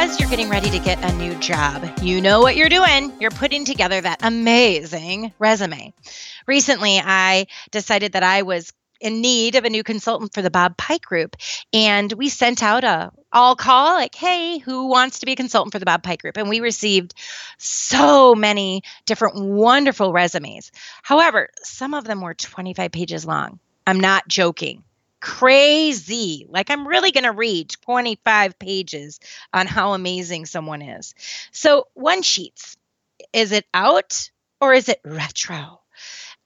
[0.00, 3.12] as you're getting ready to get a new job, you know what you're doing.
[3.20, 5.92] You're putting together that amazing resume.
[6.46, 10.78] Recently, I decided that I was in need of a new consultant for the Bob
[10.78, 11.36] Pike Group,
[11.74, 15.74] and we sent out a all call like, "Hey, who wants to be a consultant
[15.74, 17.12] for the Bob Pike Group?" And we received
[17.58, 20.72] so many different wonderful resumes.
[21.02, 23.58] However, some of them were 25 pages long.
[23.86, 24.82] I'm not joking
[25.20, 26.46] crazy.
[26.48, 29.20] Like, I'm really going to read 25 pages
[29.52, 31.14] on how amazing someone is.
[31.52, 32.76] So, one sheets,
[33.32, 34.30] is it out
[34.60, 35.80] or is it retro?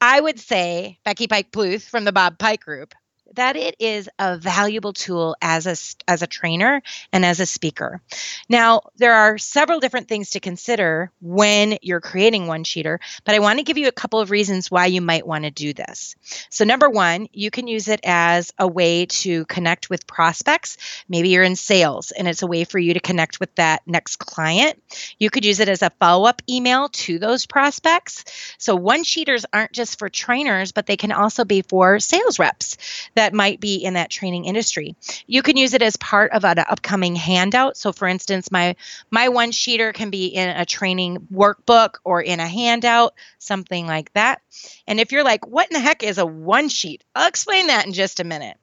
[0.01, 2.95] I would say Becky Pike Pluth from the Bob Pike Group
[3.33, 5.77] that it is a valuable tool as a
[6.11, 6.83] as a trainer
[7.13, 8.01] and as a speaker.
[8.49, 13.39] Now, there are several different things to consider when you're creating one sheeter, but I
[13.41, 16.15] want to give you a couple of reasons why you might want to do this.
[16.51, 20.77] So, number 1, you can use it as a way to connect with prospects.
[21.09, 24.17] Maybe you're in sales and it's a way for you to connect with that next
[24.17, 24.81] client.
[25.19, 28.25] You could use it as a follow-up email to those prospects.
[28.59, 32.77] So, one sheeters aren't just for trainers, but they can also be for sales reps
[33.15, 34.97] that might be in that training industry.
[35.27, 37.77] You can use it as part of an upcoming handout.
[37.77, 38.77] So for instance, my
[39.11, 44.13] my one sheeter can be in a training workbook or in a handout, something like
[44.15, 44.41] that.
[44.87, 47.05] And if you're like, what in the heck is a one sheet?
[47.15, 48.57] I'll explain that in just a minute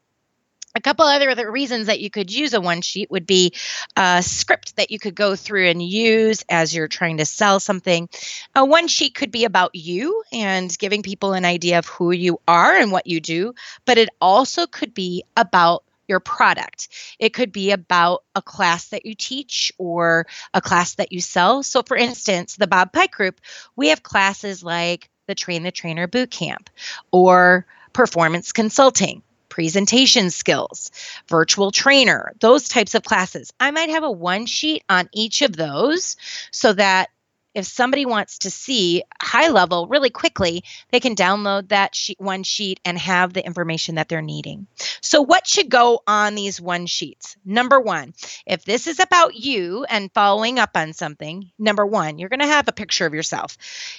[0.75, 3.53] a couple other reasons that you could use a one sheet would be
[3.97, 8.09] a script that you could go through and use as you're trying to sell something.
[8.55, 12.39] A one sheet could be about you and giving people an idea of who you
[12.47, 13.53] are and what you do,
[13.85, 16.89] but it also could be about your product.
[17.19, 21.63] It could be about a class that you teach or a class that you sell.
[21.63, 23.39] So, for instance, the Bob Pike Group,
[23.75, 26.69] we have classes like the Train the Trainer Boot Camp
[27.11, 30.89] or performance consulting presentation skills,
[31.27, 33.53] virtual trainer, those types of classes.
[33.59, 36.15] I might have a one sheet on each of those
[36.51, 37.09] so that
[37.53, 42.43] if somebody wants to see high level really quickly, they can download that sheet, one
[42.43, 44.67] sheet and have the information that they're needing.
[45.01, 47.35] So, what should go on these one sheets?
[47.43, 48.13] Number one,
[48.45, 52.47] if this is about you and following up on something, number one, you're going to
[52.47, 53.57] have a picture of yourself.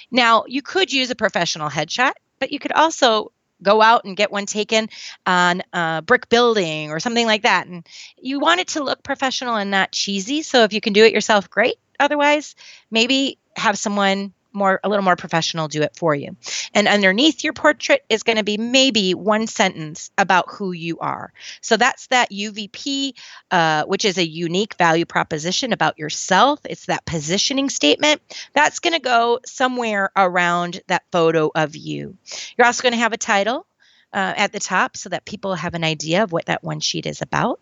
[0.09, 3.31] Now, you could use a professional headshot, but you could also
[3.63, 4.89] go out and get one taken
[5.25, 7.67] on a brick building or something like that.
[7.67, 7.87] And
[8.21, 10.41] you want it to look professional and not cheesy.
[10.41, 11.75] So if you can do it yourself, great.
[11.99, 12.55] Otherwise,
[12.91, 16.35] maybe have someone more a little more professional do it for you.
[16.73, 21.33] And underneath your portrait is going to be maybe one sentence about who you are.
[21.61, 23.13] So that's that UVP,
[23.51, 26.59] uh, which is a unique value proposition about yourself.
[26.65, 28.21] It's that positioning statement.
[28.53, 32.17] That's going to go somewhere around that photo of you.
[32.57, 33.65] You're also going to have a title
[34.13, 37.05] uh, at the top so that people have an idea of what that one sheet
[37.05, 37.59] is about.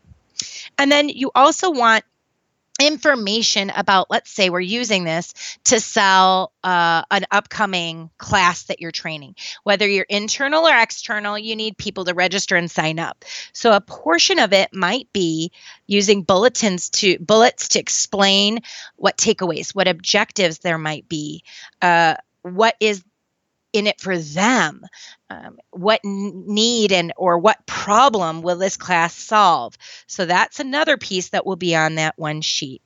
[0.77, 2.03] And then you also want
[2.79, 5.33] information about let's say we're using this
[5.65, 9.35] to sell uh, an upcoming class that you're training.
[9.63, 13.25] Whether you're internal or external you need people to register and sign up.
[13.53, 15.51] So a portion of it might be
[15.87, 18.59] using bulletins to bullets to explain
[18.95, 21.43] what takeaways what objectives there might be
[21.81, 23.03] uh, what is
[23.73, 24.81] in it for them
[25.29, 29.77] um, what need and or what problem will this class solve
[30.07, 32.81] so that's another piece that will be on that one sheet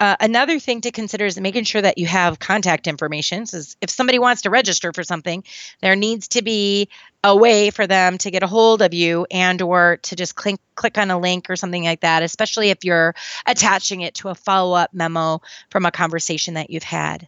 [0.00, 3.46] uh, another thing to consider is making sure that you have contact information.
[3.46, 5.42] So if somebody wants to register for something,
[5.80, 6.88] there needs to be
[7.24, 10.60] a way for them to get a hold of you and or to just click
[10.76, 13.14] click on a link or something like that, especially if you're
[13.46, 17.26] attaching it to a follow-up memo from a conversation that you've had.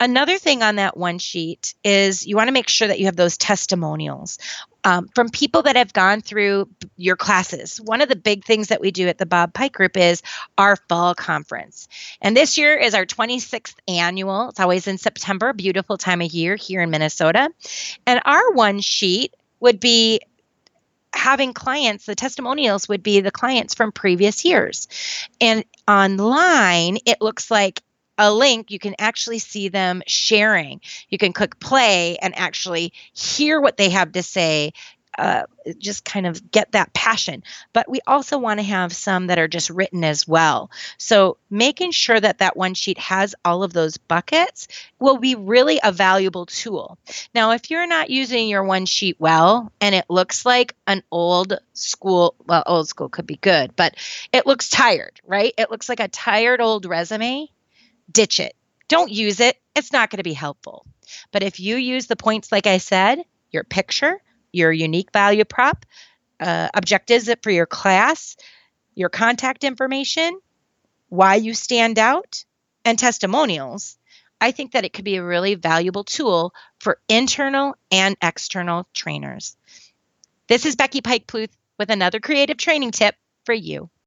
[0.00, 3.16] Another thing on that one sheet is you want to make sure that you have
[3.16, 4.38] those testimonials
[4.84, 7.78] um, from people that have gone through your classes.
[7.78, 10.22] One of the big things that we do at the Bob Pike Group is
[10.58, 11.88] our fall conference.
[12.20, 14.48] And this year is our 26th annual.
[14.48, 17.50] It's always in September, beautiful time of year here in Minnesota.
[18.06, 20.20] And our one sheet would be
[21.14, 24.88] having clients, the testimonials would be the clients from previous years.
[25.40, 27.82] And online, it looks like
[28.18, 30.80] a link, you can actually see them sharing.
[31.08, 34.72] You can click play and actually hear what they have to say.
[35.18, 35.42] Uh,
[35.78, 37.42] just kind of get that passion.
[37.74, 40.70] But we also want to have some that are just written as well.
[40.96, 44.68] So making sure that that one sheet has all of those buckets
[44.98, 46.96] will be really a valuable tool.
[47.34, 51.58] Now, if you're not using your one sheet well and it looks like an old
[51.74, 53.96] school, well, old school could be good, but
[54.32, 55.52] it looks tired, right?
[55.58, 57.50] It looks like a tired old resume
[58.12, 58.54] ditch it.
[58.88, 59.56] Don't use it.
[59.74, 60.86] It's not going to be helpful.
[61.30, 64.20] But if you use the points, like I said, your picture,
[64.52, 65.86] your unique value prop,
[66.40, 68.36] uh, objectives for your class,
[68.94, 70.38] your contact information,
[71.08, 72.44] why you stand out,
[72.84, 73.96] and testimonials,
[74.40, 79.56] I think that it could be a really valuable tool for internal and external trainers.
[80.48, 83.88] This is Becky Pike Pluth with another creative training tip for you.